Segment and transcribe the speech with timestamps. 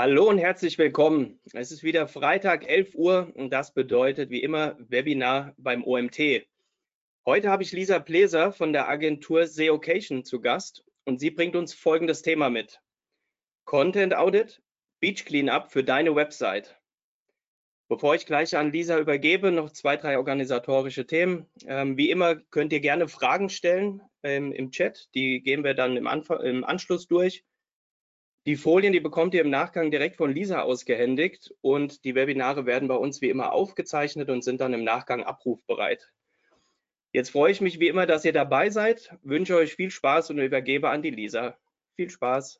[0.00, 1.40] Hallo und herzlich willkommen.
[1.54, 6.46] Es ist wieder Freitag, 11 Uhr und das bedeutet wie immer Webinar beim OMT.
[7.26, 11.74] Heute habe ich Lisa Pleser von der Agentur SEOcation zu Gast und sie bringt uns
[11.74, 12.80] folgendes Thema mit.
[13.64, 14.62] Content Audit,
[15.00, 16.78] Beach Cleanup für deine Website.
[17.88, 21.46] Bevor ich gleich an Lisa übergebe, noch zwei, drei organisatorische Themen.
[21.66, 25.08] Ähm, wie immer könnt ihr gerne Fragen stellen ähm, im Chat.
[25.16, 27.42] Die gehen wir dann im, Anf im Anschluss durch.
[28.48, 32.88] Die Folien, die bekommt ihr im Nachgang direkt von Lisa ausgehändigt und die Webinare werden
[32.88, 36.10] bei uns wie immer aufgezeichnet und sind dann im Nachgang abrufbereit.
[37.12, 40.38] Jetzt freue ich mich wie immer, dass ihr dabei seid, wünsche euch viel Spaß und
[40.38, 41.58] übergebe an die Lisa.
[41.94, 42.58] Viel Spaß.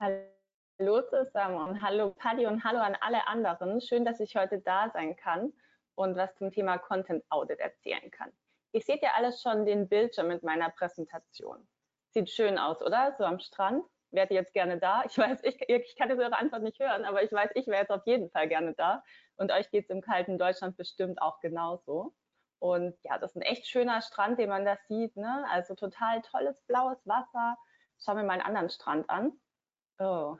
[0.00, 3.78] Hallo zusammen, hallo Paddy und hallo an alle anderen.
[3.82, 5.52] Schön, dass ich heute da sein kann
[5.96, 8.32] und was zum Thema Content Audit erzählen kann.
[8.72, 11.68] Ihr seht ja alles schon den Bildschirm mit meiner Präsentation.
[12.14, 13.14] Sieht schön aus, oder?
[13.18, 15.02] So am Strand wärt ihr jetzt gerne da?
[15.06, 17.80] Ich weiß, ich, ich kann jetzt eure Antwort nicht hören, aber ich weiß, ich wäre
[17.80, 19.02] jetzt auf jeden Fall gerne da.
[19.36, 22.14] Und euch geht es im kalten Deutschland bestimmt auch genauso.
[22.58, 25.16] Und ja, das ist ein echt schöner Strand, den man da sieht.
[25.16, 25.46] Ne?
[25.50, 27.56] Also total tolles blaues Wasser.
[28.00, 29.32] Schauen wir mal einen anderen Strand an.
[29.98, 30.36] Oh.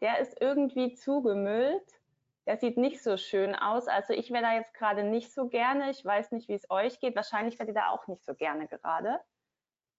[0.00, 2.00] Der ist irgendwie zugemüllt.
[2.46, 3.86] Der sieht nicht so schön aus.
[3.88, 5.90] Also ich wäre da jetzt gerade nicht so gerne.
[5.90, 7.16] Ich weiß nicht, wie es euch geht.
[7.16, 9.20] Wahrscheinlich werdet ihr da auch nicht so gerne gerade.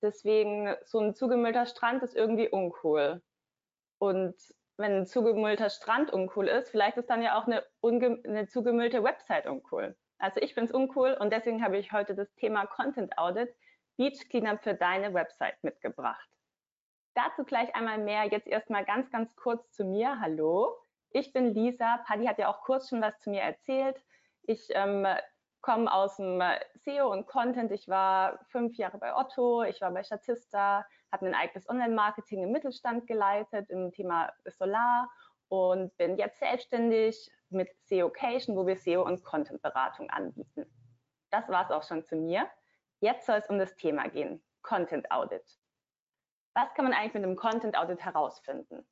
[0.01, 3.21] Deswegen, so ein zugemüllter Strand ist irgendwie uncool.
[3.99, 4.35] Und
[4.77, 9.45] wenn ein zugemüllter Strand uncool ist, vielleicht ist dann ja auch eine, eine zugemüllte Website
[9.45, 9.95] uncool.
[10.17, 13.53] Also ich finde es uncool und deswegen habe ich heute das Thema Content Audit
[13.97, 16.27] Beach Cleanup für deine Website mitgebracht.
[17.13, 18.25] Dazu gleich einmal mehr.
[18.25, 20.19] Jetzt erstmal ganz, ganz kurz zu mir.
[20.21, 20.77] Hallo,
[21.09, 21.97] ich bin Lisa.
[22.07, 24.01] Paddy hat ja auch kurz schon was zu mir erzählt.
[24.43, 25.05] Ich ähm,
[25.61, 26.41] komme aus dem
[26.75, 27.71] SEO und Content.
[27.71, 32.51] Ich war fünf Jahre bei Otto, ich war bei Statista, habe ein eigenes Online-Marketing im
[32.51, 35.09] Mittelstand geleitet im Thema Solar
[35.49, 40.65] und bin jetzt selbstständig mit SEOcation, wo wir SEO und Content-Beratung anbieten.
[41.29, 42.49] Das war es auch schon zu mir.
[42.99, 45.43] Jetzt soll es um das Thema gehen, Content Audit.
[46.53, 48.85] Was kann man eigentlich mit einem Content Audit herausfinden?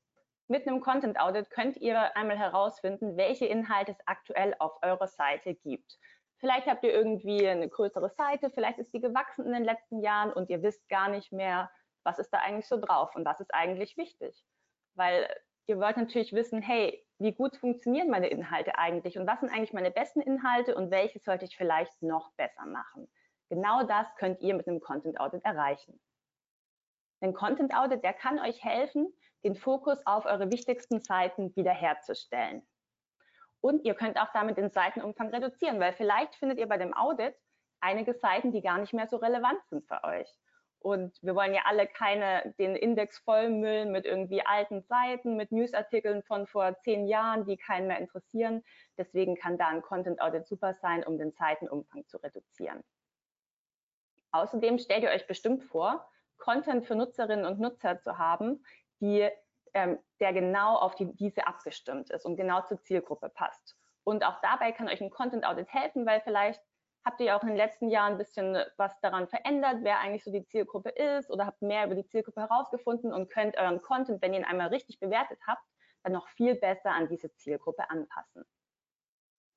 [0.48, 5.54] Mit einem Content Audit könnt ihr einmal herausfinden, welche Inhalte es aktuell auf eurer Seite
[5.54, 6.00] gibt.
[6.40, 10.32] Vielleicht habt ihr irgendwie eine größere Seite, vielleicht ist die gewachsen in den letzten Jahren
[10.32, 11.70] und ihr wisst gar nicht mehr,
[12.04, 14.42] was ist da eigentlich so drauf und was ist eigentlich wichtig.
[14.96, 15.28] Weil
[15.68, 19.74] ihr wollt natürlich wissen, hey, wie gut funktionieren meine Inhalte eigentlich und was sind eigentlich
[19.74, 23.12] meine besten Inhalte und welche sollte ich vielleicht noch besser machen.
[23.50, 26.00] Genau das könnt ihr mit einem Content Audit erreichen.
[27.22, 29.14] Ein Content Audit, der kann euch helfen,
[29.44, 32.66] den Fokus auf eure wichtigsten Seiten wiederherzustellen.
[33.62, 37.36] Und ihr könnt auch damit den Seitenumfang reduzieren, weil vielleicht findet ihr bei dem Audit
[37.82, 40.30] einige Seiten, die gar nicht mehr so relevant sind für euch.
[40.82, 46.24] Und wir wollen ja alle keine, den Index vollmüllen mit irgendwie alten Seiten, mit Newsartikeln
[46.24, 48.64] von vor zehn Jahren, die keinen mehr interessieren.
[48.98, 52.82] Deswegen kann da ein Content Audit super sein, um den Seitenumfang zu reduzieren.
[54.32, 58.64] Außerdem stellt ihr euch bestimmt vor, Content für Nutzerinnen und Nutzer zu haben,
[59.02, 59.30] die
[59.74, 63.78] ähm, der genau auf die, diese abgestimmt ist und genau zur Zielgruppe passt.
[64.04, 66.62] Und auch dabei kann euch ein Content Audit helfen, weil vielleicht
[67.06, 70.32] habt ihr auch in den letzten Jahren ein bisschen was daran verändert, wer eigentlich so
[70.32, 74.34] die Zielgruppe ist oder habt mehr über die Zielgruppe herausgefunden und könnt euren Content, wenn
[74.34, 75.64] ihr ihn einmal richtig bewertet habt,
[76.04, 78.44] dann noch viel besser an diese Zielgruppe anpassen.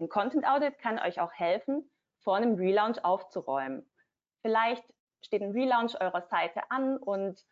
[0.01, 1.91] Ein Content Audit kann euch auch helfen,
[2.21, 3.89] vor einem Relaunch aufzuräumen.
[4.43, 4.85] Vielleicht
[5.21, 7.45] steht ein Relaunch eurer Seite an und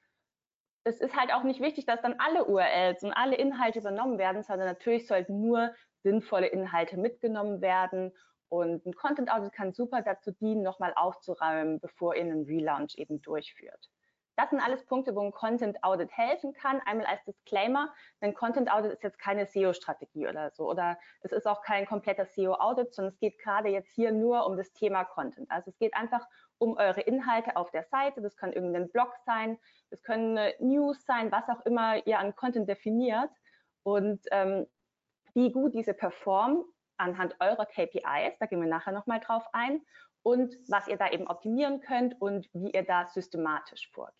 [0.84, 4.42] es ist halt auch nicht wichtig, dass dann alle URLs und alle Inhalte übernommen werden,
[4.42, 8.12] sondern natürlich sollten nur sinnvolle Inhalte mitgenommen werden.
[8.48, 13.20] Und ein Content Audit kann super dazu dienen, nochmal aufzuräumen, bevor ihr einen Relaunch eben
[13.22, 13.90] durchführt.
[14.36, 16.80] Das sind alles Punkte, wo ein Content Audit helfen kann.
[16.86, 21.46] Einmal als Disclaimer, ein Content Audit ist jetzt keine SEO-Strategie oder so oder es ist
[21.46, 25.50] auch kein kompletter SEO-Audit, sondern es geht gerade jetzt hier nur um das Thema Content.
[25.50, 26.26] Also es geht einfach
[26.58, 28.22] um eure Inhalte auf der Seite.
[28.22, 29.58] Das kann irgendein Blog sein,
[29.90, 33.30] das können News sein, was auch immer ihr an Content definiert
[33.82, 34.66] und ähm,
[35.34, 36.64] wie gut diese performen
[36.96, 39.80] anhand eurer KPIs, da gehen wir nachher nochmal drauf ein,
[40.22, 44.14] und was ihr da eben optimieren könnt und wie ihr da systematisch vorgeht.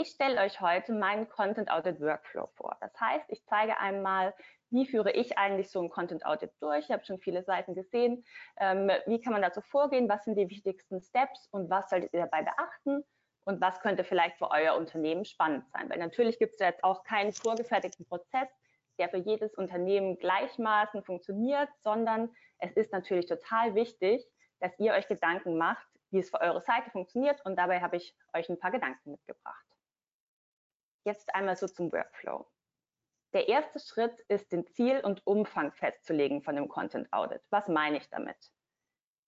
[0.00, 2.76] Ich stelle euch heute meinen Content Audit Workflow vor.
[2.80, 4.32] Das heißt, ich zeige einmal,
[4.70, 6.84] wie führe ich eigentlich so ein Content Audit durch?
[6.84, 8.24] Ich habe schon viele Seiten gesehen.
[8.58, 10.08] Ähm, wie kann man dazu vorgehen?
[10.08, 13.02] Was sind die wichtigsten Steps und was solltet ihr dabei beachten?
[13.44, 15.90] Und was könnte vielleicht für euer Unternehmen spannend sein?
[15.90, 18.48] Weil natürlich gibt es jetzt auch keinen vorgefertigten Prozess,
[19.00, 24.24] der für jedes Unternehmen gleichmaßen funktioniert, sondern es ist natürlich total wichtig,
[24.60, 27.44] dass ihr euch Gedanken macht, wie es für eure Seite funktioniert.
[27.44, 29.64] Und dabei habe ich euch ein paar Gedanken mitgebracht.
[31.08, 32.46] Jetzt einmal so zum Workflow.
[33.32, 37.40] Der erste Schritt ist, den Ziel und Umfang festzulegen von dem Content Audit.
[37.48, 38.36] Was meine ich damit?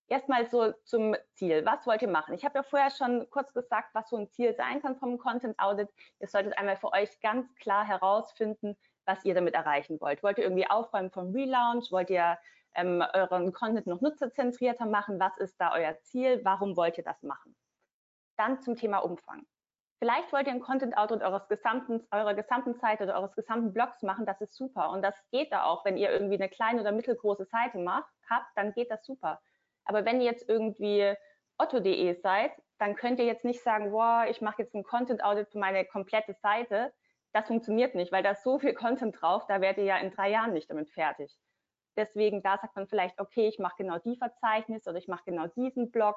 [0.07, 1.65] Erstmal so zum Ziel.
[1.65, 2.35] Was wollt ihr machen?
[2.35, 5.59] Ich habe ja vorher schon kurz gesagt, was so ein Ziel sein kann vom Content
[5.59, 5.89] Audit.
[6.19, 10.23] Ihr solltet einmal für euch ganz klar herausfinden, was ihr damit erreichen wollt.
[10.23, 11.91] Wollt ihr irgendwie aufräumen vom Relaunch?
[11.91, 12.39] Wollt ihr
[12.75, 15.19] ähm, euren Content noch nutzerzentrierter machen?
[15.19, 16.45] Was ist da euer Ziel?
[16.45, 17.57] Warum wollt ihr das machen?
[18.37, 19.47] Dann zum Thema Umfang.
[20.01, 24.03] Vielleicht wollt ihr ein Content Audit eures gesamten, eurer gesamten Seite oder eures gesamten Blogs
[24.03, 24.91] machen, das ist super.
[24.91, 28.47] Und das geht da auch, wenn ihr irgendwie eine kleine oder mittelgroße Seite macht, habt,
[28.57, 29.43] dann geht das super.
[29.85, 31.15] Aber wenn ihr jetzt irgendwie
[31.59, 35.51] otto.de seid, dann könnt ihr jetzt nicht sagen, wow, ich mache jetzt ein Content Audit
[35.51, 36.95] für meine komplette Seite.
[37.33, 40.11] Das funktioniert nicht, weil da ist so viel Content drauf, da werdet ihr ja in
[40.11, 41.37] drei Jahren nicht damit fertig.
[41.97, 45.47] Deswegen, da sagt man vielleicht, okay, ich mache genau die Verzeichnisse oder ich mache genau
[45.49, 46.17] diesen Blog.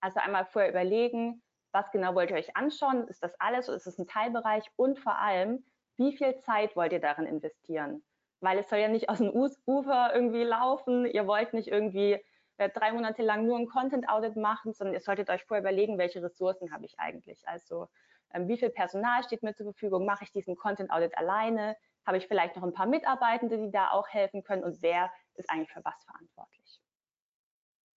[0.00, 1.42] Also einmal vorher überlegen,
[1.76, 3.06] was genau wollt ihr euch anschauen?
[3.06, 4.64] Ist das alles oder ist es ein Teilbereich?
[4.76, 5.62] Und vor allem,
[5.96, 8.02] wie viel Zeit wollt ihr darin investieren?
[8.40, 11.04] Weil es soll ja nicht aus dem Ufer irgendwie laufen.
[11.04, 12.18] Ihr wollt nicht irgendwie
[12.56, 15.98] äh, drei Monate lang nur ein Content Audit machen, sondern ihr solltet euch vorher überlegen,
[15.98, 17.46] welche Ressourcen habe ich eigentlich?
[17.46, 17.88] Also
[18.32, 20.06] ähm, wie viel Personal steht mir zur Verfügung?
[20.06, 21.76] Mache ich diesen Content Audit alleine?
[22.06, 24.64] Habe ich vielleicht noch ein paar Mitarbeitende, die da auch helfen können?
[24.64, 26.80] Und wer ist eigentlich für was verantwortlich?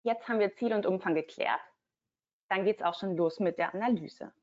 [0.04, 1.62] Jetzt haben wir Ziel und Umfang geklärt
[2.50, 4.34] dann geht es auch schon los mit der Analyse.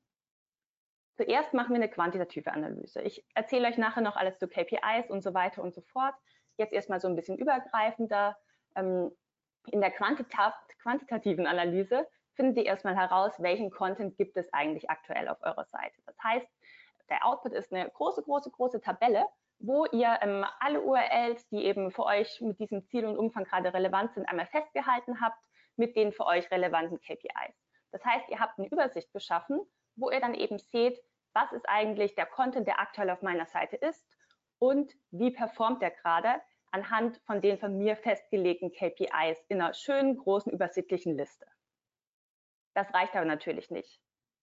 [1.17, 3.00] Zuerst machen wir eine quantitative Analyse.
[3.03, 6.14] Ich erzähle euch nachher noch alles zu KPIs und so weiter und so fort.
[6.58, 8.37] Jetzt erstmal so ein bisschen übergreifender.
[8.75, 9.11] Ähm,
[9.73, 15.38] in der quantitativen Analyse findet ihr erstmal heraus, welchen Content gibt es eigentlich aktuell auf
[15.43, 16.00] eurer Seite.
[16.05, 16.47] Das heißt,
[17.08, 19.26] der Output ist eine große, große, große Tabelle,
[19.58, 23.73] wo ihr ähm, alle URLs, die eben für euch mit diesem Ziel und Umfang gerade
[23.73, 25.38] relevant sind, einmal festgehalten habt
[25.76, 27.66] mit den für euch relevanten KPIs.
[27.96, 29.58] Das heißt, ihr habt eine Übersicht geschaffen,
[29.96, 31.02] wo ihr dann eben seht,
[31.32, 34.06] was ist eigentlich der Content, der aktuell auf meiner Seite ist
[34.58, 40.19] und wie performt der gerade anhand von den von mir festgelegten KPIs in einer schönen,
[40.19, 41.46] großen, übersichtlichen Liste.
[42.75, 43.98] Das reicht aber natürlich nicht,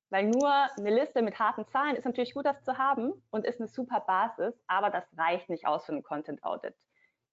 [0.10, 3.60] weil nur eine Liste mit harten Zahlen ist natürlich gut, das zu haben und ist
[3.60, 6.74] eine super Basis, aber das reicht nicht aus für einen Content Audit.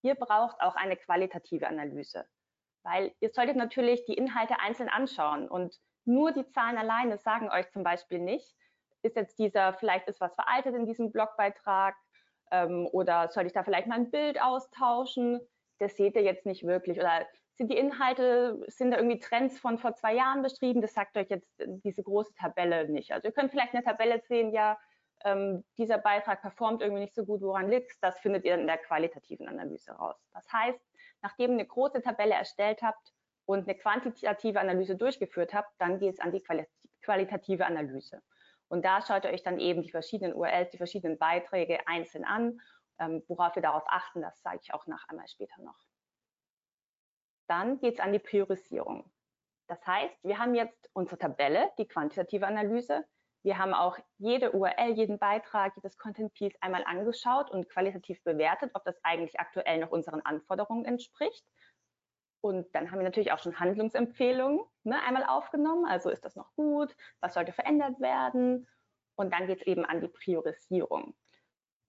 [0.02, 2.28] Ihr braucht auch eine qualitative Analyse,
[2.82, 7.70] weil ihr solltet natürlich die Inhalte einzeln anschauen und nur die Zahlen alleine sagen euch
[7.70, 8.54] zum Beispiel nicht,
[9.02, 11.96] ist jetzt dieser, vielleicht ist was veraltet in diesem Blogbeitrag
[12.50, 15.40] ähm, oder soll ich da vielleicht mal ein Bild austauschen?
[15.78, 16.98] Das seht ihr jetzt nicht wirklich.
[16.98, 20.82] Oder sind die Inhalte, sind da irgendwie Trends von vor zwei Jahren beschrieben?
[20.82, 23.12] Das sagt euch jetzt diese große Tabelle nicht.
[23.12, 24.78] Also ihr könnt vielleicht in der Tabelle sehen, ja,
[25.24, 28.78] ähm, dieser Beitrag performt irgendwie nicht so gut, woran liegt Das findet ihr in der
[28.78, 30.16] qualitativen Analyse raus.
[30.32, 30.80] Das heißt,
[31.22, 33.12] nachdem ihr eine große Tabelle erstellt habt,
[33.50, 36.42] und eine quantitative Analyse durchgeführt habt, dann geht es an die
[37.02, 38.22] qualitative Analyse.
[38.68, 42.60] Und da schaut ihr euch dann eben die verschiedenen URLs, die verschiedenen Beiträge einzeln an.
[43.00, 45.78] Ähm, worauf wir darauf achten, das sage ich auch nach einmal später noch.
[47.48, 49.10] Dann geht es an die Priorisierung.
[49.66, 53.04] Das heißt, wir haben jetzt unsere Tabelle, die quantitative Analyse.
[53.42, 58.70] Wir haben auch jede URL, jeden Beitrag, jedes Content Piece einmal angeschaut und qualitativ bewertet,
[58.74, 61.44] ob das eigentlich aktuell noch unseren Anforderungen entspricht.
[62.40, 65.84] Und dann haben wir natürlich auch schon Handlungsempfehlungen ne, einmal aufgenommen.
[65.86, 66.96] Also ist das noch gut?
[67.20, 68.66] Was sollte verändert werden?
[69.14, 71.14] Und dann geht es eben an die Priorisierung.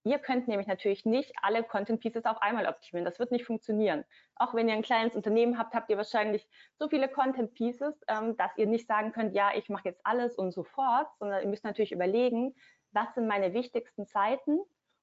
[0.04, 3.04] Ihr könnt nämlich natürlich nicht alle Content Pieces auf einmal optimieren.
[3.04, 4.04] Das wird nicht funktionieren.
[4.34, 8.36] Auch wenn ihr ein kleines Unternehmen habt, habt ihr wahrscheinlich so viele Content Pieces, ähm,
[8.36, 11.64] dass ihr nicht sagen könnt, ja, ich mache jetzt alles und sofort, sondern ihr müsst
[11.64, 12.54] natürlich überlegen,
[12.90, 14.60] was sind meine wichtigsten Seiten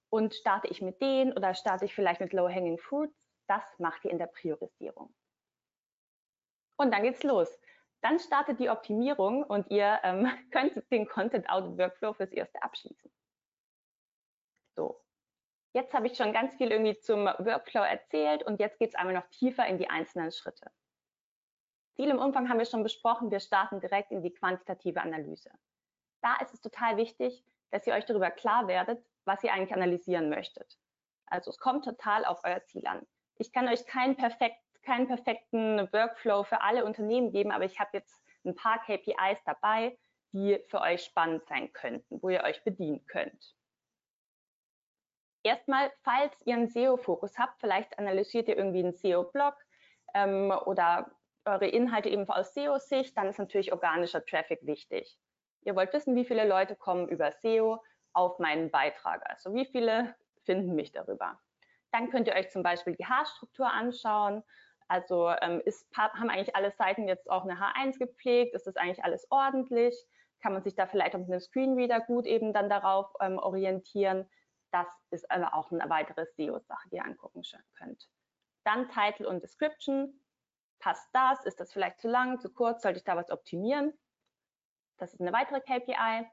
[0.10, 3.16] und starte ich mit denen oder starte ich vielleicht mit Low-Hanging Fruits.
[3.48, 5.14] Das macht ihr in der Priorisierung.
[6.80, 7.60] Und dann geht's los.
[8.02, 13.12] Dann startet die Optimierung und ihr ähm, könnt den Content Audit Workflow fürs erste abschließen.
[14.78, 15.02] So.
[15.74, 19.14] Jetzt habe ich schon ganz viel irgendwie zum Workflow erzählt und jetzt geht es einmal
[19.14, 20.72] noch tiefer in die einzelnen Schritte.
[21.96, 23.30] Ziel im Umfang haben wir schon besprochen.
[23.30, 25.52] Wir starten direkt in die quantitative Analyse.
[26.22, 30.30] Da ist es total wichtig, dass ihr euch darüber klar werdet, was ihr eigentlich analysieren
[30.30, 30.80] möchtet.
[31.26, 33.06] Also es kommt total auf euer Ziel an.
[33.36, 34.58] Ich kann euch keinen perfekt
[34.90, 39.96] keinen perfekten Workflow für alle Unternehmen geben, aber ich habe jetzt ein paar KPIs dabei,
[40.32, 43.56] die für euch spannend sein könnten, wo ihr euch bedienen könnt.
[45.44, 49.56] Erstmal, falls ihr einen SEO-Fokus habt, vielleicht analysiert ihr irgendwie einen SEO-Blog
[50.16, 51.12] ähm, oder
[51.46, 55.20] eure Inhalte eben aus SEO-Sicht, dann ist natürlich organischer Traffic wichtig.
[55.62, 57.80] Ihr wollt wissen, wie viele Leute kommen über SEO
[58.14, 60.16] auf meinen Beitrag, also wie viele
[60.46, 61.40] finden mich darüber.
[61.92, 64.44] Dann könnt ihr euch zum Beispiel die Haarstruktur anschauen
[64.90, 68.56] also ähm, ist, haben eigentlich alle Seiten jetzt auch eine H1 gepflegt?
[68.56, 69.96] Ist das eigentlich alles ordentlich?
[70.42, 74.30] kann man sich da vielleicht auch mit einem Screenreader gut eben dann darauf ähm, orientieren.
[74.72, 77.42] Das ist aber auch eine weitere SEO-Sache, die ihr angucken
[77.78, 78.08] könnt.
[78.64, 80.20] Dann Title und Description.
[80.80, 81.44] Passt das?
[81.46, 82.84] Ist das vielleicht zu lang, zu kurz?
[82.84, 83.94] Sollte ich da was optimieren?
[84.98, 86.26] Das ist eine weitere KPI.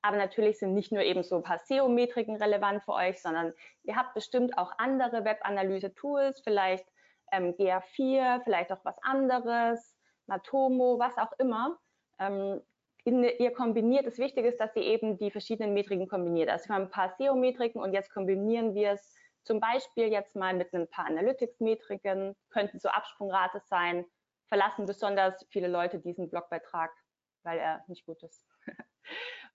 [0.00, 3.52] Aber natürlich sind nicht nur eben so ein paar SEO-Metriken relevant für euch, sondern
[3.82, 6.86] ihr habt bestimmt auch andere Web-Analyse-Tools, vielleicht
[7.32, 11.78] ähm, GA4, vielleicht auch was anderes, Matomo, was auch immer.
[12.18, 12.60] Ähm,
[13.04, 16.50] in, ihr kombiniert, das Wichtige ist, dass ihr eben die verschiedenen Metriken kombiniert.
[16.50, 20.54] Also wir haben ein paar SEO-Metriken und jetzt kombinieren wir es zum Beispiel jetzt mal
[20.54, 24.04] mit ein paar Analytics-Metriken, könnten so Absprungrate sein,
[24.48, 26.90] verlassen besonders viele Leute diesen Blogbeitrag,
[27.44, 28.46] weil er nicht gut ist.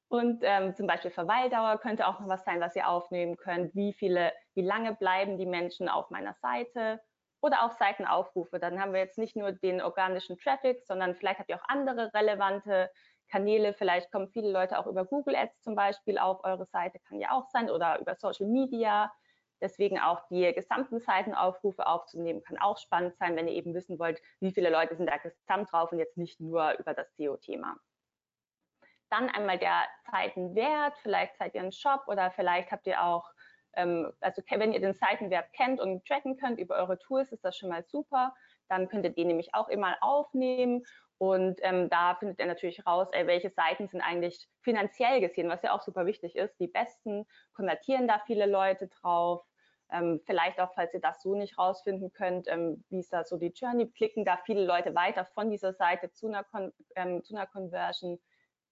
[0.08, 3.74] Und ähm, zum Beispiel Verweildauer könnte auch noch was sein, was ihr aufnehmen könnt.
[3.76, 7.02] Wie viele, wie lange bleiben die Menschen auf meiner Seite?
[7.44, 8.58] Oder auch Seitenaufrufe.
[8.58, 12.14] Dann haben wir jetzt nicht nur den organischen Traffic, sondern vielleicht habt ihr auch andere
[12.14, 12.90] relevante
[13.30, 13.74] Kanäle.
[13.74, 17.32] Vielleicht kommen viele Leute auch über Google Ads zum Beispiel auf eure Seite, kann ja
[17.32, 19.12] auch sein, oder über Social Media.
[19.60, 24.22] Deswegen auch die gesamten Seitenaufrufe aufzunehmen, kann auch spannend sein, wenn ihr eben wissen wollt,
[24.40, 27.76] wie viele Leute sind da gesamt drauf und jetzt nicht nur über das SEO-Thema.
[29.10, 33.33] Dann einmal der Seitenwert, vielleicht seid ihr ein Shop oder vielleicht habt ihr auch,
[33.76, 37.70] also wenn ihr den Seitenwert kennt und tracken könnt über eure Tools, ist das schon
[37.70, 38.34] mal super.
[38.70, 40.84] Dann könnt ihr den nämlich auch immer aufnehmen
[41.18, 45.62] und ähm, da findet ihr natürlich raus, ey, welche Seiten sind eigentlich finanziell gesehen, was
[45.62, 46.60] ja auch super wichtig ist.
[46.60, 49.46] Die besten konvertieren da viele Leute drauf.
[49.90, 53.38] Ähm, vielleicht auch, falls ihr das so nicht rausfinden könnt, ähm, wie ist da so
[53.38, 57.36] die Journey, klicken da viele Leute weiter von dieser Seite zu einer, Con ähm, zu
[57.36, 58.20] einer Conversion.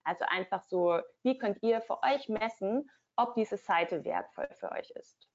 [0.03, 2.89] Also einfach so, wie könnt ihr für euch messen,
[3.21, 5.27] ob diese Seite wertvoll für euch ist.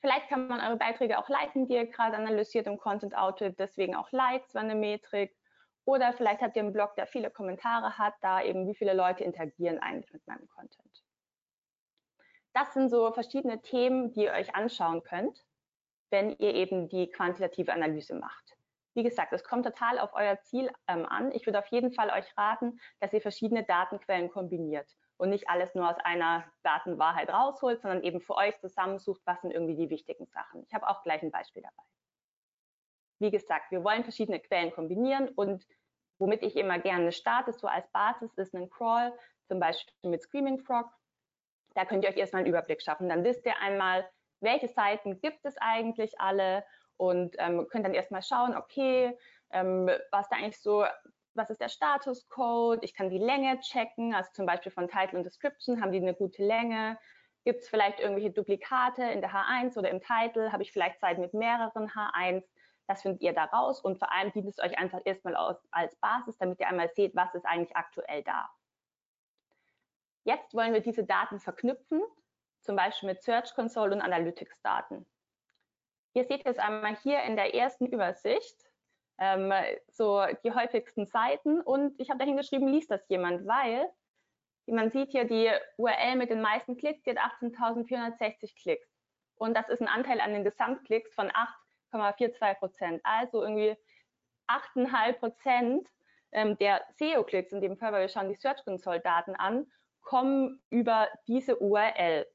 [0.00, 3.94] Vielleicht kann man eure Beiträge auch liken, die ihr gerade analysiert im Content Outfit, deswegen
[3.94, 5.36] auch Likes war eine Metrik.
[5.84, 9.24] Oder vielleicht habt ihr einen Blog, der viele Kommentare hat, da eben wie viele Leute
[9.24, 11.04] interagieren eigentlich mit meinem Content.
[12.52, 15.44] Das sind so verschiedene Themen, die ihr euch anschauen könnt,
[16.10, 18.56] wenn ihr eben die quantitative Analyse macht.
[18.94, 21.32] Wie gesagt, es kommt total auf euer Ziel ähm, an.
[21.32, 25.74] Ich würde auf jeden Fall euch raten, dass ihr verschiedene Datenquellen kombiniert und nicht alles
[25.74, 30.26] nur aus einer Datenwahrheit rausholt, sondern eben für euch zusammensucht, was sind irgendwie die wichtigen
[30.26, 30.62] Sachen.
[30.64, 31.82] Ich habe auch gleich ein Beispiel dabei.
[33.18, 35.64] Wie gesagt, wir wollen verschiedene Quellen kombinieren und
[36.18, 39.12] womit ich immer gerne starte, so als Basis ist ein Crawl,
[39.46, 40.90] zum Beispiel mit Screaming Frog.
[41.74, 43.08] Da könnt ihr euch erstmal einen Überblick schaffen.
[43.08, 44.08] Dann wisst ihr einmal,
[44.40, 46.64] welche Seiten gibt es eigentlich alle
[46.96, 49.16] und ähm, könnt dann erstmal schauen, okay,
[49.50, 50.84] ähm, was da eigentlich so,
[51.34, 52.82] was ist der Statuscode?
[52.82, 56.14] Ich kann die Länge checken, also zum Beispiel von Title und Description, haben die eine
[56.14, 56.98] gute Länge?
[57.44, 60.52] Gibt es vielleicht irgendwelche Duplikate in der H1 oder im Title?
[60.52, 62.44] Habe ich vielleicht Seiten mit mehreren H1?
[62.86, 65.96] Das findet ihr da raus und vor allem dient es euch einfach erstmal aus, als
[65.96, 68.48] Basis, damit ihr einmal seht, was ist eigentlich aktuell da.
[70.24, 72.02] Jetzt wollen wir diese Daten verknüpfen,
[72.60, 75.06] zum Beispiel mit Search Console und Analytics Daten.
[76.14, 78.71] Ihr seht jetzt einmal hier in der ersten Übersicht
[79.22, 79.52] ähm,
[79.88, 83.88] so die häufigsten Seiten und ich habe dahin geschrieben, liest das jemand, weil
[84.66, 88.88] man sieht hier die URL mit den meisten Klicks, die hat 18.460 Klicks.
[89.36, 91.30] Und das ist ein Anteil an den Gesamtklicks von
[91.92, 93.00] 8,42 Prozent.
[93.04, 93.76] Also irgendwie
[94.48, 95.88] 8,5 Prozent
[96.32, 101.08] ähm, der SEO-Klicks, in dem Fall, weil wir schauen die Search Console-Daten an, kommen über
[101.28, 102.26] diese URL.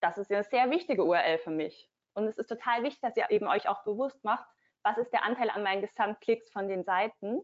[0.00, 1.90] Das ist eine sehr wichtige URL für mich.
[2.14, 4.46] Und es ist total wichtig, dass ihr eben euch auch bewusst macht,
[4.82, 7.40] was ist der Anteil an meinen Gesamtklicks von den Seiten,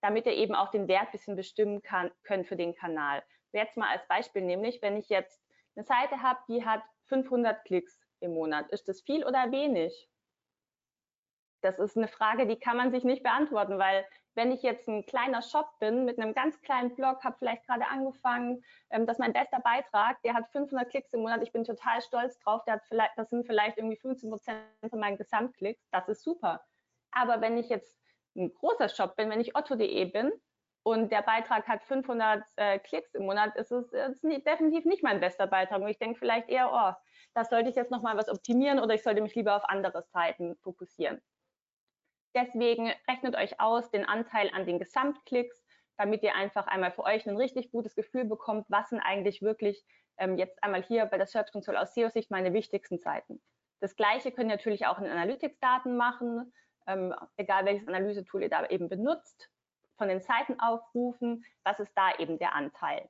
[0.00, 3.22] damit ihr eben auch den Wert ein bisschen bestimmen kann, könnt für den Kanal.
[3.52, 5.42] Jetzt mal als Beispiel nämlich, wenn ich jetzt
[5.76, 10.08] eine Seite habe, die hat 500 Klicks im Monat, ist das viel oder wenig?
[11.62, 15.04] Das ist eine Frage, die kann man sich nicht beantworten, weil wenn ich jetzt ein
[15.04, 19.20] kleiner Shop bin mit einem ganz kleinen Blog, habe vielleicht gerade angefangen, ähm, das ist
[19.20, 22.74] mein bester Beitrag, der hat 500 Klicks im Monat, ich bin total stolz drauf, der
[22.74, 26.64] hat vielleicht, das sind vielleicht irgendwie 15 Prozent von meinen Gesamtklicks, das ist super.
[27.12, 27.98] Aber wenn ich jetzt
[28.36, 30.32] ein großer Shop bin, wenn ich otto.de bin
[30.82, 35.02] und der Beitrag hat 500 äh, Klicks im Monat, ist es ist nie, definitiv nicht
[35.02, 35.80] mein bester Beitrag.
[35.80, 36.92] Und ich denke vielleicht eher, oh,
[37.34, 40.56] das sollte ich jetzt nochmal was optimieren oder ich sollte mich lieber auf andere Seiten
[40.56, 41.20] fokussieren.
[42.34, 45.64] Deswegen rechnet euch aus den Anteil an den Gesamtklicks,
[45.96, 49.84] damit ihr einfach einmal für euch ein richtig gutes Gefühl bekommt, was sind eigentlich wirklich
[50.16, 53.42] ähm, jetzt einmal hier bei der Search Console aus SEO-Sicht meine wichtigsten Seiten.
[53.80, 56.52] Das gleiche könnt ihr natürlich auch in Analytics-Daten machen,
[56.86, 59.50] ähm, egal welches Analysetool ihr da eben benutzt,
[59.96, 63.08] von den Seiten aufrufen, was ist da eben der Anteil.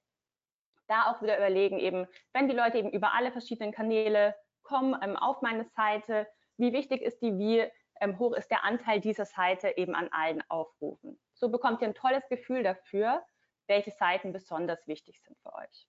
[0.89, 5.17] Da auch wieder überlegen eben, wenn die Leute eben über alle verschiedenen Kanäle kommen ähm,
[5.17, 9.77] auf meine Seite, wie wichtig ist die, wie ähm, hoch ist der Anteil dieser Seite
[9.77, 11.21] eben an allen Aufrufen.
[11.35, 13.23] So bekommt ihr ein tolles Gefühl dafür,
[13.67, 15.87] welche Seiten besonders wichtig sind für euch.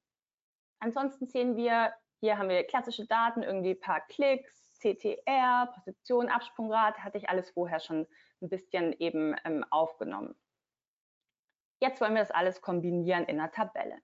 [0.80, 7.04] Ansonsten sehen wir, hier haben wir klassische Daten, irgendwie ein paar Klicks, CTR, Position, Absprungrate,
[7.04, 8.08] hatte ich alles vorher schon
[8.42, 10.36] ein bisschen eben ähm, aufgenommen.
[11.80, 14.00] Jetzt wollen wir das alles kombinieren in einer Tabelle.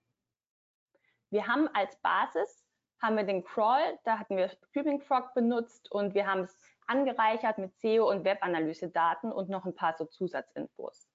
[1.29, 2.63] Wir haben als Basis
[3.01, 6.57] haben wir den Crawl, da hatten wir Screaming Frog benutzt und wir haben es
[6.87, 11.07] angereichert mit SEO und Webanalyse-Daten und noch ein paar so Zusatzinfos.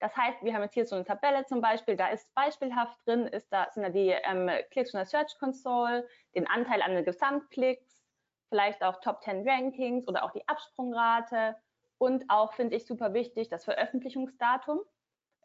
[0.00, 3.26] Das heißt, wir haben jetzt hier so eine Tabelle zum Beispiel, da ist beispielhaft drin,
[3.26, 7.04] ist da, sind da die ähm, Klicks von der Search Console, den Anteil an den
[7.04, 7.93] Gesamtklicks,
[8.54, 11.56] vielleicht auch Top 10 Rankings oder auch die Absprungrate.
[11.98, 14.78] Und auch, finde ich, super wichtig, das Veröffentlichungsdatum,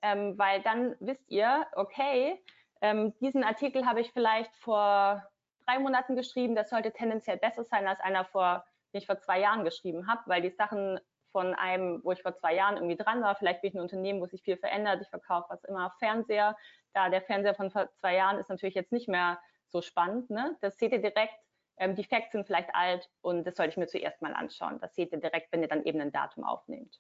[0.04, 2.40] ähm, weil dann wisst ihr, okay,
[2.82, 5.28] ähm, diesen Artikel habe ich vielleicht vor
[5.66, 8.64] drei Monaten geschrieben, das sollte tendenziell besser sein als einer vor,
[8.94, 11.00] den ich vor zwei Jahren geschrieben habe, weil die Sachen
[11.32, 14.22] von einem, wo ich vor zwei Jahren irgendwie dran war, vielleicht bin ich ein Unternehmen,
[14.22, 16.56] wo sich viel verändert, ich verkaufe was immer Fernseher,
[16.94, 20.56] da der Fernseher von vor zwei Jahren ist natürlich jetzt nicht mehr so spannend, ne?
[20.62, 21.34] das seht ihr direkt,
[21.80, 24.94] ähm, die Facts sind vielleicht alt und das sollte ich mir zuerst mal anschauen, das
[24.96, 27.00] seht ihr direkt, wenn ihr dann eben ein Datum aufnehmt.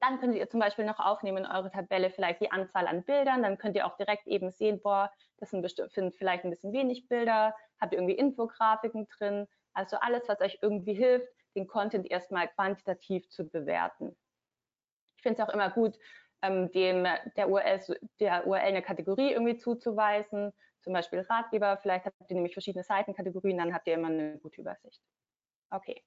[0.00, 3.42] Dann könnt ihr zum Beispiel noch aufnehmen in eure Tabelle vielleicht die Anzahl an Bildern.
[3.42, 7.06] Dann könnt ihr auch direkt eben sehen, boah, das sind, sind vielleicht ein bisschen wenig
[7.06, 7.54] Bilder.
[7.78, 9.46] Habt ihr irgendwie Infografiken drin?
[9.74, 14.16] Also alles, was euch irgendwie hilft, den Content erstmal quantitativ zu bewerten.
[15.16, 15.98] Ich finde es auch immer gut,
[16.40, 17.80] ähm, dem der URL,
[18.20, 21.78] der URL eine Kategorie irgendwie zuzuweisen, zum Beispiel Ratgeber.
[21.78, 25.00] Vielleicht habt ihr nämlich verschiedene Seitenkategorien, dann habt ihr immer eine gute Übersicht.
[25.70, 26.02] Okay.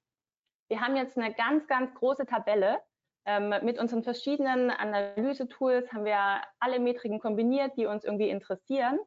[0.69, 2.79] Wir haben jetzt eine ganz, ganz große Tabelle
[3.25, 8.99] ähm, mit unseren verschiedenen Analyse-Tools haben wir alle Metriken kombiniert, die uns irgendwie interessieren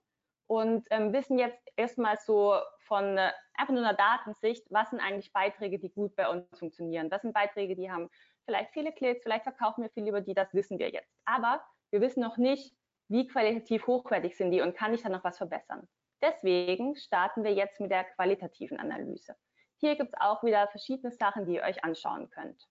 [0.46, 2.54] und ähm, wissen jetzt erstmal so
[2.86, 7.10] von äh, einfach nur einer Datensicht, was sind eigentlich Beiträge, die gut bei uns funktionieren.
[7.10, 8.08] Das sind Beiträge, die haben
[8.46, 11.12] vielleicht viele Klicks, vielleicht verkaufen wir viel über die, das wissen wir jetzt.
[11.26, 12.74] Aber wir wissen noch nicht,
[13.08, 15.88] wie qualitativ hochwertig sind die und kann ich da noch was verbessern.
[16.22, 19.36] Deswegen starten wir jetzt mit der qualitativen Analyse.
[19.78, 22.66] Hier gibt es auch wieder verschiedene Sachen, die ihr euch anschauen könnt.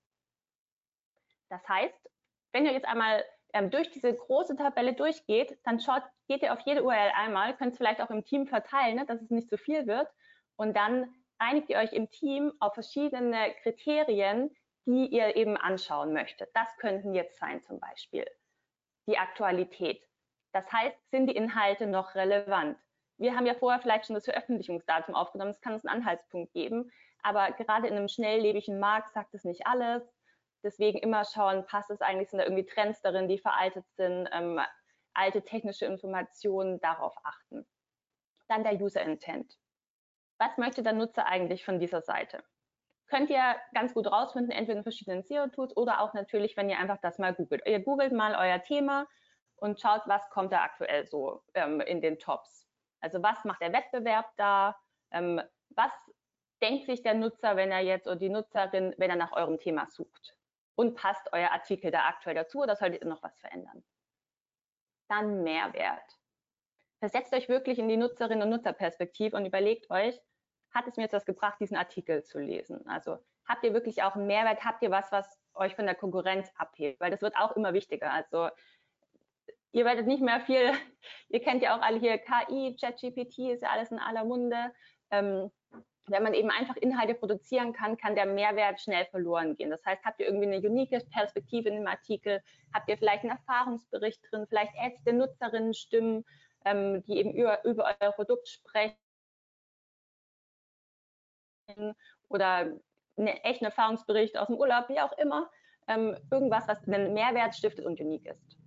[1.49, 2.09] Das heißt,
[2.51, 6.59] wenn ihr jetzt einmal ähm, durch diese große Tabelle durchgeht, dann schaut, geht ihr auf
[6.61, 9.57] jede URL einmal, könnt es vielleicht auch im Team verteilen, ne, dass es nicht zu
[9.57, 10.07] viel wird.
[10.55, 16.49] Und dann einigt ihr euch im Team auf verschiedene Kriterien, die ihr eben anschauen möchtet.
[16.53, 18.25] Das könnten jetzt sein zum Beispiel
[19.07, 20.01] die Aktualität.
[20.55, 22.77] Das heißt, sind die Inhalte noch relevant?
[23.17, 26.93] Wir haben ja vorher vielleicht schon das Veröffentlichungsdatum aufgenommen, es kann uns einen Anhaltspunkt geben,
[27.23, 30.01] aber gerade in einem schnelllebigen Markt sagt es nicht alles.
[30.63, 34.61] Deswegen immer schauen, passt es eigentlich, sind da irgendwie Trends darin, die veraltet sind, ähm,
[35.13, 37.67] alte technische Informationen, darauf achten.
[38.47, 39.57] Dann der User Intent.
[40.39, 42.41] Was möchte der Nutzer eigentlich von dieser Seite?
[43.07, 47.01] Könnt ihr ganz gut rausfinden, entweder in verschiedenen SEO-Tools oder auch natürlich, wenn ihr einfach
[47.01, 47.61] das mal googelt.
[47.65, 49.05] Ihr googelt mal euer Thema
[49.65, 52.67] und schaut, was kommt da aktuell so ähm, in den Tops.
[53.01, 54.79] Also was macht der Wettbewerb da?
[55.11, 55.91] Ähm, was
[56.61, 59.87] denkt sich der Nutzer, wenn er jetzt oder die Nutzerin, wenn er nach eurem Thema
[59.87, 60.35] sucht?
[60.75, 63.83] und passt euer Artikel da aktuell dazu oder solltet ihr noch was verändern?
[65.07, 66.19] Dann Mehrwert.
[66.99, 70.19] Versetzt euch wirklich in die Nutzerinnen und Nutzerperspektive und überlegt euch,
[70.71, 72.85] hat es mir jetzt was gebracht, diesen Artikel zu lesen?
[72.87, 74.65] Also habt ihr wirklich auch einen Mehrwert?
[74.65, 76.99] Habt ihr was, was euch von der Konkurrenz abhebt?
[76.99, 78.11] Weil das wird auch immer wichtiger.
[78.11, 78.49] Also
[79.75, 80.71] ihr werdet nicht mehr viel,
[81.29, 84.73] ihr kennt ja auch alle hier KI, ChatGPT ist ja alles in aller Munde.
[85.11, 85.51] Ähm,
[86.07, 89.71] wenn man eben einfach Inhalte produzieren kann, kann der Mehrwert schnell verloren gehen.
[89.71, 92.41] Das heißt, habt ihr irgendwie eine unique Perspektive in dem Artikel,
[92.73, 96.23] habt ihr vielleicht einen Erfahrungsbericht drin, vielleicht Ärzte, Nutzerinnen Stimmen,
[96.63, 98.95] ähm, die eben über, über euer Produkt sprechen
[102.29, 102.71] oder
[103.17, 105.49] eine echten Erfahrungsbericht aus dem Urlaub, wie auch immer,
[105.87, 108.57] ähm, irgendwas, was einen Mehrwert stiftet und unique ist.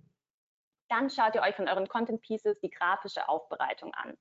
[0.89, 4.17] Dann schaut ihr euch von euren Content Pieces die grafische Aufbereitung an.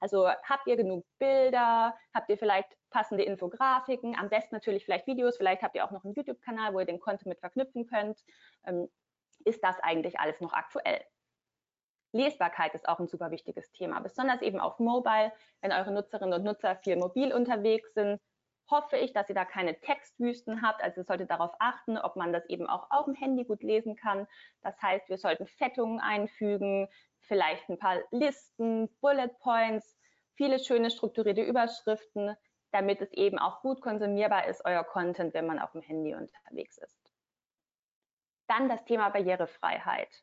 [0.00, 1.96] Also habt ihr genug Bilder?
[2.12, 4.16] Habt ihr vielleicht passende Infografiken?
[4.18, 5.36] Am besten natürlich vielleicht Videos.
[5.36, 8.18] Vielleicht habt ihr auch noch einen YouTube-Kanal, wo ihr den Content mit verknüpfen könnt.
[8.64, 8.88] Ähm,
[9.44, 11.04] ist das eigentlich alles noch aktuell?
[12.12, 15.32] Lesbarkeit ist auch ein super wichtiges Thema, besonders eben auf Mobile.
[15.60, 18.20] Wenn eure Nutzerinnen und Nutzer viel mobil unterwegs sind,
[18.70, 20.82] hoffe ich, dass ihr da keine Textwüsten habt.
[20.82, 23.96] Also ihr solltet darauf achten, ob man das eben auch auf dem Handy gut lesen
[23.96, 24.26] kann.
[24.62, 26.88] Das heißt, wir sollten Fettungen einfügen,
[27.20, 29.98] vielleicht ein paar Listen, Bullet Points,
[30.34, 32.36] viele schöne strukturierte Überschriften,
[32.72, 36.78] damit es eben auch gut konsumierbar ist, euer Content, wenn man auf dem Handy unterwegs
[36.78, 36.98] ist.
[38.48, 40.22] Dann das Thema Barrierefreiheit.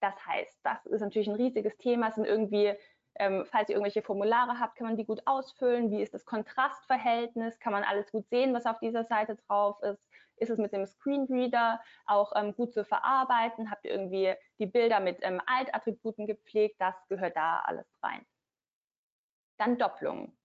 [0.00, 2.74] Das heißt, das ist natürlich ein riesiges Thema, es sind irgendwie
[3.16, 5.90] Ähm, falls ihr irgendwelche Formulare habt, kann man die gut ausfüllen.
[5.90, 7.58] Wie ist das Kontrastverhältnis?
[7.58, 10.02] Kann man alles gut sehen, was auf dieser Seite drauf ist?
[10.36, 13.70] Ist es mit dem Screenreader auch ähm, gut zu verarbeiten?
[13.70, 16.80] Habt ihr irgendwie die Bilder mit ähm, Alt-Attributen gepflegt?
[16.80, 18.24] Das gehört da alles rein.
[19.58, 20.36] Dann Doppelungen.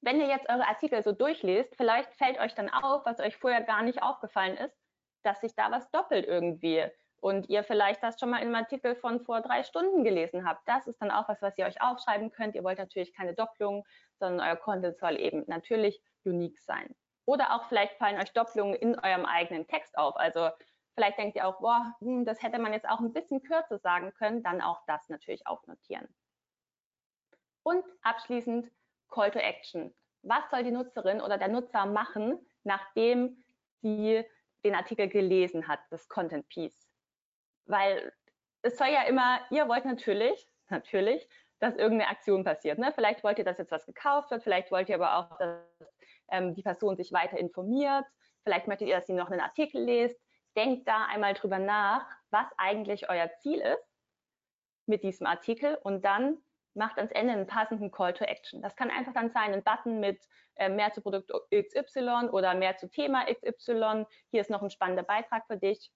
[0.00, 3.62] Wenn ihr jetzt eure Artikel so durchlest, vielleicht fällt euch dann auf, was euch vorher
[3.62, 4.76] gar nicht aufgefallen ist,
[5.22, 6.84] dass sich da was doppelt irgendwie
[7.20, 10.66] und ihr vielleicht das schon mal in einem Artikel von vor drei Stunden gelesen habt.
[10.68, 12.54] Das ist dann auch was, was ihr euch aufschreiben könnt.
[12.54, 13.84] Ihr wollt natürlich keine Doppelung,
[14.18, 16.94] sondern euer Content soll eben natürlich unique sein.
[17.24, 20.16] Oder auch vielleicht fallen euch Doppelungen in eurem eigenen Text auf.
[20.16, 20.50] Also
[20.94, 24.12] vielleicht denkt ihr auch, boah, hm, das hätte man jetzt auch ein bisschen kürzer sagen
[24.14, 26.06] können, dann auch das natürlich aufnotieren.
[27.62, 28.70] Und abschließend
[29.08, 29.94] Call to Action.
[30.22, 33.44] Was soll die Nutzerin oder der Nutzer machen, nachdem
[33.80, 34.24] sie
[34.64, 36.85] den Artikel gelesen hat, das Content Piece?
[37.66, 38.12] Weil
[38.62, 42.78] es soll ja immer, ihr wollt natürlich, natürlich, dass irgendeine Aktion passiert.
[42.78, 42.92] Ne?
[42.92, 45.88] Vielleicht wollt ihr, dass jetzt was gekauft wird, vielleicht wollt ihr aber auch, dass
[46.30, 48.04] ähm, die Person sich weiter informiert,
[48.44, 50.20] vielleicht möchtet ihr, dass sie noch einen Artikel lest.
[50.56, 53.86] Denkt da einmal drüber nach, was eigentlich euer Ziel ist
[54.86, 56.38] mit diesem Artikel und dann
[56.76, 58.62] macht ans Ende einen passenden Call to Action.
[58.62, 60.22] Das kann einfach dann sein, ein Button mit
[60.56, 64.04] äh, mehr zu Produkt XY oder mehr zu Thema XY.
[64.30, 65.90] Hier ist noch ein spannender Beitrag für dich.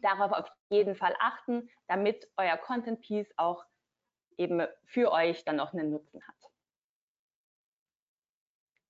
[0.00, 3.64] Darauf auf jeden Fall achten, damit euer Content Piece auch
[4.36, 6.50] eben für euch dann noch einen Nutzen hat.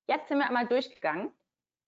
[0.07, 1.33] Jetzt sind wir einmal durchgegangen.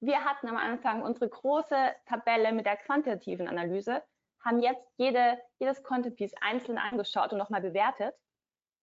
[0.00, 4.02] Wir hatten am Anfang unsere große Tabelle mit der quantitativen Analyse,
[4.44, 8.14] haben jetzt jede, jedes Content Piece einzeln angeschaut und nochmal bewertet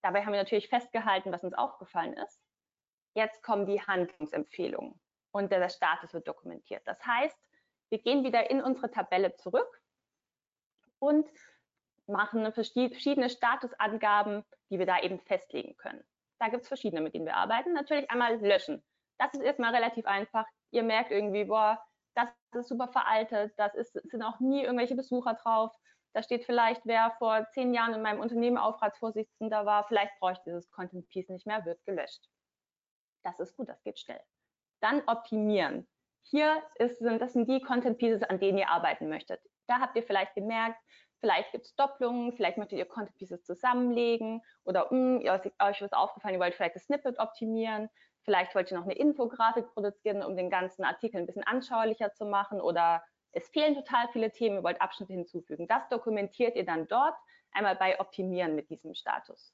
[0.03, 2.43] Dabei haben wir natürlich festgehalten, was uns aufgefallen ist.
[3.15, 4.99] Jetzt kommen die Handlungsempfehlungen
[5.31, 6.85] und der Status wird dokumentiert.
[6.85, 7.37] Das heißt,
[7.89, 9.81] wir gehen wieder in unsere Tabelle zurück
[11.03, 11.29] und
[12.07, 16.03] machen verschiedene Statusangaben, die wir da eben festlegen können.
[16.39, 17.73] Da gibt es verschiedene, mit denen wir arbeiten.
[17.73, 18.83] Natürlich einmal löschen.
[19.17, 20.45] Das ist erstmal relativ einfach.
[20.71, 21.81] Ihr merkt irgendwie, boah,
[22.15, 25.73] das ist super veraltet, ist, sind auch nie irgendwelche Besucher drauf.
[26.13, 30.39] Da steht vielleicht, wer vor zehn Jahren in meinem Unternehmen Aufratsvorsitzender war, vielleicht brauche ich
[30.45, 32.29] dieses Content Piece nicht mehr, wird gelöscht.
[33.23, 34.21] Das ist gut, das geht schnell.
[34.81, 35.87] Dann optimieren.
[36.23, 39.41] Hier ist, sind, das sind die Content Pieces, an denen ihr arbeiten möchtet.
[39.67, 40.79] Da habt ihr vielleicht gemerkt,
[41.19, 45.93] vielleicht gibt es Doppelungen, vielleicht möchtet ihr Content Pieces zusammenlegen oder mh, hm, euch ist
[45.93, 47.89] aufgefallen, ihr wollt vielleicht das Snippet optimieren,
[48.23, 52.25] vielleicht wollt ihr noch eine Infografik produzieren, um den ganzen Artikel ein bisschen anschaulicher zu
[52.25, 55.67] machen oder es fehlen total viele Themen, ihr wollt Abschnitte hinzufügen.
[55.67, 57.15] Das dokumentiert ihr dann dort
[57.51, 59.53] einmal bei Optimieren mit diesem Status.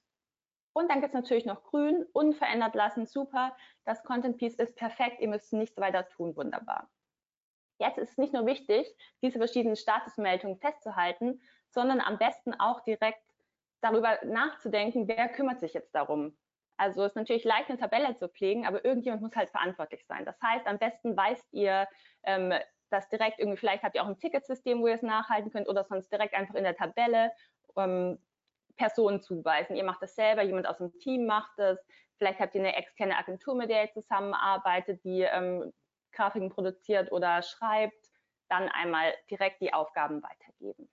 [0.73, 3.55] Und dann gibt es natürlich noch grün, unverändert lassen, super.
[3.85, 6.89] Das Content Piece ist perfekt, ihr müsst nichts weiter tun, wunderbar.
[7.79, 8.87] Jetzt ist es nicht nur wichtig,
[9.21, 13.23] diese verschiedenen Statusmeldungen festzuhalten, sondern am besten auch direkt
[13.81, 16.37] darüber nachzudenken, wer kümmert sich jetzt darum.
[16.77, 20.25] Also es ist natürlich leicht, eine Tabelle zu pflegen, aber irgendjemand muss halt verantwortlich sein.
[20.25, 21.87] Das heißt, am besten weist ihr
[22.23, 22.53] ähm,
[22.89, 25.83] das direkt irgendwie, vielleicht habt ihr auch ein Ticketsystem, wo ihr es nachhalten könnt oder
[25.83, 27.31] sonst direkt einfach in der Tabelle
[27.75, 28.17] ähm,
[28.77, 29.75] Personen zuweisen.
[29.75, 31.77] Ihr macht das selber, jemand aus dem Team macht es.
[32.17, 35.73] Vielleicht habt ihr eine externe Agentur, mit der ihr zusammenarbeitet, die ähm,
[36.11, 38.09] Grafiken produziert oder schreibt.
[38.49, 40.89] Dann einmal direkt die Aufgaben weitergeben.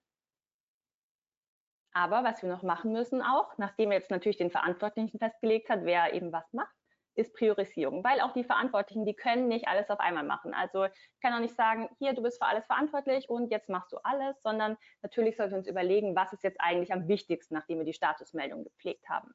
[1.92, 5.84] Aber was wir noch machen müssen auch, nachdem wir jetzt natürlich den Verantwortlichen festgelegt hat,
[5.84, 6.76] wer eben was macht,
[7.14, 10.52] ist Priorisierung, weil auch die Verantwortlichen, die können nicht alles auf einmal machen.
[10.52, 13.92] Also ich kann auch nicht sagen, hier, du bist für alles verantwortlich und jetzt machst
[13.92, 17.78] du alles, sondern natürlich sollten wir uns überlegen, was ist jetzt eigentlich am wichtigsten, nachdem
[17.78, 19.32] wir die Statusmeldung gepflegt haben.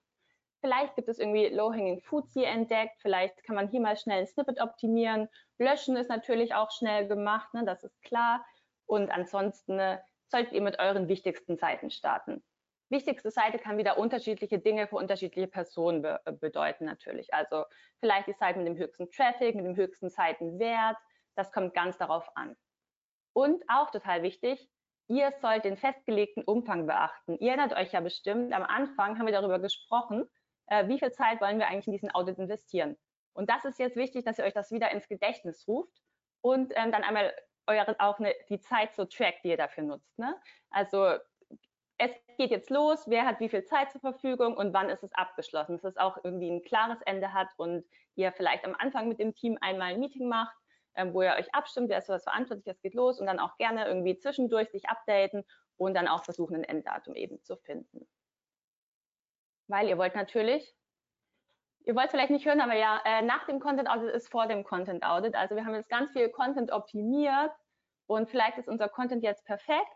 [0.62, 4.28] Vielleicht gibt es irgendwie Low-Hanging Foods hier entdeckt, vielleicht kann man hier mal schnell ein
[4.28, 5.28] Snippet optimieren.
[5.58, 8.46] Löschen ist natürlich auch schnell gemacht, ne, das ist klar.
[8.86, 9.98] Und ansonsten äh,
[10.28, 12.44] solltet ihr mit euren wichtigsten Seiten starten
[12.92, 17.34] wichtigste Seite kann wieder unterschiedliche Dinge für unterschiedliche Personen be äh, bedeuten natürlich.
[17.34, 17.64] Also
[18.00, 20.98] vielleicht die Seite mit dem höchsten Traffic, mit dem höchsten Seitenwert.
[21.36, 22.56] Das kommt ganz darauf an.
[23.34, 24.70] Und auch total wichtig,
[25.08, 27.38] ihr sollt den festgelegten Umfang beachten.
[27.40, 30.30] Ihr erinnert euch ja bestimmt, am Anfang haben wir darüber gesprochen,
[30.68, 32.98] äh, wie viel Zeit wollen wir eigentlich in diesen Audit investieren.
[33.34, 36.02] Und das ist jetzt wichtig, dass ihr euch das wieder ins Gedächtnis ruft
[36.42, 37.34] und ähm, dann einmal
[37.68, 40.18] eure, auch eine, die Zeit so trackt, die ihr dafür nutzt.
[40.18, 40.36] Ne?
[40.70, 41.18] Also
[41.98, 45.14] es geht jetzt los, wer hat wie viel Zeit zur Verfügung und wann ist es
[45.14, 49.20] abgeschlossen, dass es auch irgendwie ein klares Ende hat und ihr vielleicht am Anfang mit
[49.20, 50.56] dem Team einmal ein Meeting macht,
[50.96, 53.40] ähm, wo ihr euch abstimmt, wer ist für was verantwortlich, es geht los und dann
[53.40, 55.44] auch gerne irgendwie zwischendurch sich updaten
[55.78, 58.08] und dann auch versuchen, ein Enddatum eben zu finden.
[59.72, 60.76] Weil ihr wollt natürlich,
[61.86, 64.66] ihr wollt vielleicht nicht hören, aber ja, äh, nach dem Content Audit ist vor dem
[64.66, 65.34] Content Audit.
[65.34, 67.52] Also wir haben jetzt ganz viel Content optimiert
[68.06, 69.88] und vielleicht ist unser Content jetzt perfekt,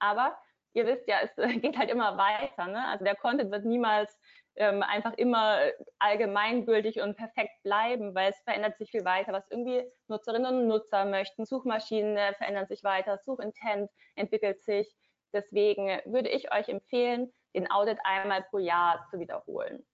[0.00, 0.36] aber
[0.72, 2.66] ihr wisst ja, es geht halt immer weiter.
[2.66, 2.84] Ne?
[2.88, 4.18] Also der Content wird niemals
[4.56, 5.60] ähm, einfach immer
[6.00, 11.04] allgemeingültig und perfekt bleiben, weil es verändert sich viel weiter, was irgendwie Nutzerinnen und Nutzer
[11.04, 11.46] möchten.
[11.46, 14.92] Suchmaschinen äh, verändern sich weiter, Suchintent entwickelt sich.
[15.32, 19.84] Deswegen würde ich euch empfehlen, den Audit einmal pro Jahr zu wiederholen.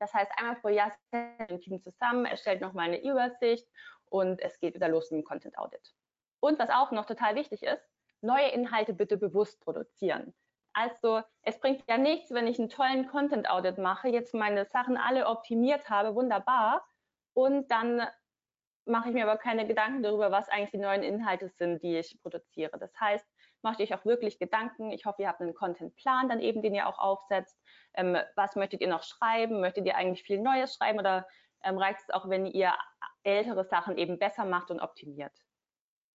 [0.00, 3.68] Das heißt, einmal pro Jahr setzt ein Team zusammen, erstellt nochmal eine Übersicht
[4.06, 5.94] und es geht wieder los mit dem Content Audit.
[6.40, 7.84] Und was auch noch total wichtig ist,
[8.20, 10.34] neue Inhalte bitte bewusst produzieren.
[10.72, 14.96] Also es bringt ja nichts, wenn ich einen tollen Content Audit mache, jetzt meine Sachen
[14.96, 16.86] alle optimiert habe, wunderbar,
[17.34, 18.06] und dann
[18.84, 22.20] mache ich mir aber keine Gedanken darüber, was eigentlich die neuen Inhalte sind, die ich
[22.22, 22.78] produziere.
[22.78, 23.26] Das heißt,
[23.62, 24.90] macht euch auch wirklich Gedanken.
[24.90, 27.58] Ich hoffe, ihr habt einen Contentplan dann eben, den ihr auch aufsetzt.
[27.94, 29.60] Ähm, was möchtet ihr noch schreiben?
[29.60, 31.26] Möchtet ihr eigentlich viel Neues schreiben oder
[31.62, 32.74] ähm, reicht es auch, wenn ihr
[33.22, 35.32] ältere Sachen eben besser macht und optimiert?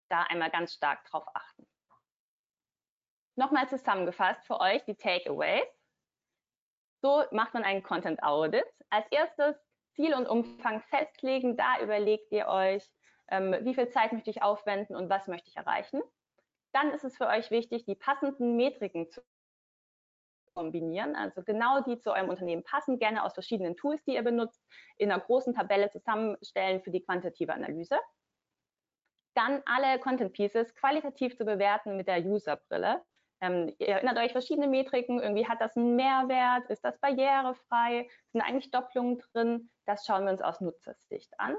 [0.10, 1.68] Da einmal ganz stark drauf achten.
[3.36, 5.68] Nochmal zusammengefasst für euch die Takeaways.
[7.02, 8.66] So macht man einen Content Audit.
[8.90, 9.58] Als erstes
[9.96, 11.58] Ziel und Umfang festlegen.
[11.58, 12.88] Da überlegt ihr euch,
[13.30, 16.02] ähm, wie viel Zeit möchte ich aufwenden und was möchte ich erreichen.
[16.74, 19.22] Dann ist es für euch wichtig, die passenden Metriken zu
[20.54, 24.64] kombinieren, also genau die zu eurem Unternehmen passen, gerne aus verschiedenen Tools, die ihr benutzt,
[24.98, 28.00] in einer großen Tabelle zusammenstellen für die quantitative Analyse.
[29.36, 33.04] Dann alle Content Pieces qualitativ zu bewerten mit der User-Brille.
[33.42, 38.42] Ähm, ihr erinnert euch verschiedene Metriken, irgendwie hat das einen Mehrwert, ist das barrierefrei, sind
[38.42, 41.58] eigentlich Doppelungen drin, das schauen wir uns aus Nutzersicht an.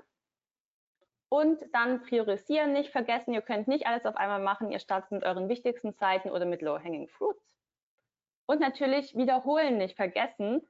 [1.35, 5.25] Und dann priorisieren nicht vergessen, ihr könnt nicht alles auf einmal machen, ihr startet mit
[5.25, 7.59] euren wichtigsten Seiten oder mit Low-Hanging Fruits.
[8.47, 10.62] Und natürlich wiederholen nicht vergessen,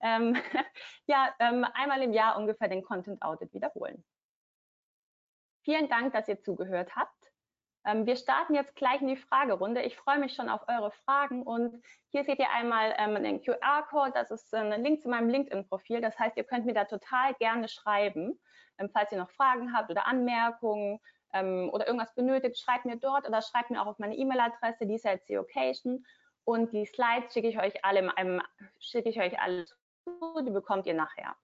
[0.00, 0.34] ähm,
[1.06, 4.06] ja, ähm, einmal im Jahr ungefähr den Content Audit wiederholen.
[5.66, 7.15] Vielen Dank, dass ihr zugehört habt.
[7.86, 9.80] Ähm, wir starten jetzt gleich in die Fragerunde.
[9.82, 14.10] Ich freue mich schon auf eure Fragen und hier seht ihr einmal ähm, den QR-Code.
[14.12, 16.00] Das ist ein Link zu meinem LinkedIn-Profil.
[16.00, 18.38] Das heißt, ihr könnt mir da total gerne schreiben,
[18.78, 21.00] ähm, falls ihr noch Fragen habt oder Anmerkungen
[21.32, 26.06] oder irgendwas benötigt, schreibt mir dort oder schreibt mir auch auf meine E-Mail-Adresse, lisa.cocation
[26.44, 28.10] und die Slides schicke ich euch alle
[28.78, 31.36] schicke ich euch alle zu, die bekommt ihr nachher.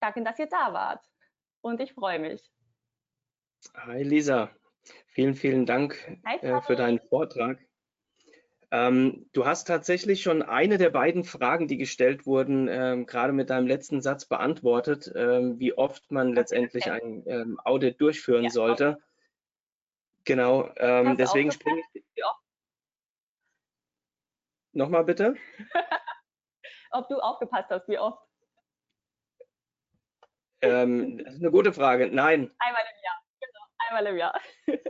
[0.00, 1.04] Danke, dass ihr da wart
[1.60, 2.50] und ich freue mich.
[3.74, 4.50] Hi Lisa,
[5.08, 7.58] Vielen, vielen Dank äh, für deinen Vortrag.
[8.72, 13.50] Ähm, du hast tatsächlich schon eine der beiden Fragen, die gestellt wurden, ähm, gerade mit
[13.50, 18.88] deinem letzten Satz beantwortet, ähm, wie oft man letztendlich ein ähm, Audit durchführen ja, sollte.
[18.90, 19.02] Okay.
[20.24, 22.02] Genau, ähm, deswegen springe ich.
[24.72, 25.34] Nochmal bitte.
[26.92, 28.22] Ob du aufgepasst hast, wie oft?
[30.62, 32.08] Ähm, das ist eine gute Frage.
[32.12, 32.52] Nein.
[32.58, 33.19] Einmal im Jahr.
[33.90, 34.40] Einmal im Jahr.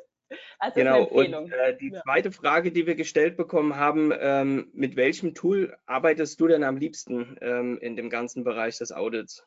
[0.61, 2.03] Also genau, und äh, die ja.
[2.03, 6.77] zweite Frage, die wir gestellt bekommen haben, ähm, mit welchem Tool arbeitest du denn am
[6.77, 9.45] liebsten ähm, in dem ganzen Bereich des Audits?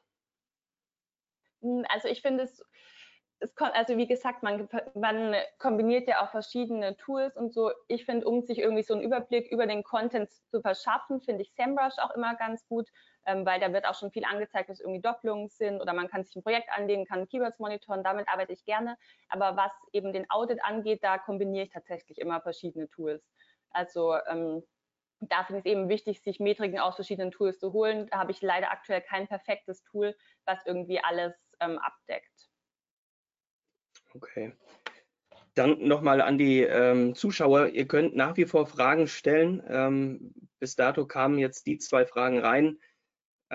[1.62, 2.66] Hm, also ich finde es,
[3.40, 7.72] es kommt, also wie gesagt, man, man kombiniert ja auch verschiedene Tools und so.
[7.88, 11.54] Ich finde, um sich irgendwie so einen Überblick über den Content zu verschaffen, finde ich
[11.54, 12.90] SEMrush auch immer ganz gut
[13.26, 16.24] ähm, weil da wird auch schon viel angezeigt, dass irgendwie Doppelungen sind oder man kann
[16.24, 18.98] sich ein Projekt anlegen, kann Keywords monitoren, damit arbeite ich gerne.
[19.30, 23.24] Aber was eben den Audit angeht, da kombiniere ich tatsächlich immer verschiedene Tools.
[23.72, 24.64] Also ähm,
[25.30, 28.08] da finde ich es eben wichtig, sich Metriken aus verschiedenen Tools zu holen.
[28.12, 32.50] Da habe ich leider aktuell kein perfektes Tool, was irgendwie alles ähm, abdeckt.
[34.16, 34.54] Okay.
[35.56, 37.68] Dann nochmal an die ähm, Zuschauer.
[37.68, 39.64] Ihr könnt nach wie vor Fragen stellen.
[39.68, 42.80] Ähm, bis dato kamen jetzt die zwei Fragen rein.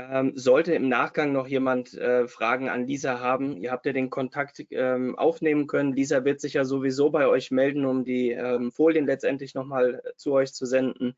[0.01, 4.11] Ähm, sollte im Nachgang noch jemand äh, Fragen an Lisa haben, ihr habt ja den
[4.11, 5.93] Kontakt ähm, aufnehmen können.
[5.93, 10.15] Lisa wird sich ja sowieso bei euch melden, um die ähm, Folien letztendlich nochmal äh,
[10.17, 11.17] zu euch zu senden.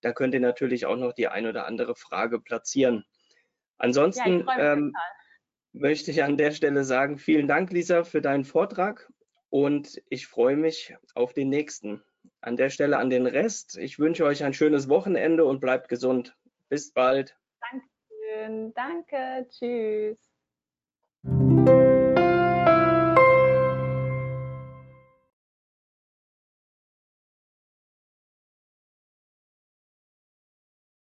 [0.00, 3.04] Da könnt ihr natürlich auch noch die ein oder andere Frage platzieren.
[3.78, 4.92] Ansonsten ja, ähm,
[5.72, 9.08] möchte ich an der Stelle sagen, vielen Dank, Lisa, für deinen Vortrag
[9.50, 12.02] und ich freue mich auf den nächsten.
[12.40, 13.78] An der Stelle an den Rest.
[13.78, 16.36] Ich wünsche euch ein schönes Wochenende und bleibt gesund.
[16.68, 17.36] Bis bald.
[17.60, 17.86] Danke.
[18.74, 19.46] Danke.
[19.50, 20.29] Tschüss.